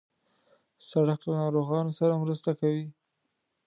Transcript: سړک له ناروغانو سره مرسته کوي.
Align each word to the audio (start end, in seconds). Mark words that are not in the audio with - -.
سړک 0.89 1.19
له 1.29 1.33
ناروغانو 1.41 1.91
سره 1.99 2.13
مرسته 2.23 2.51
کوي. 2.59 2.85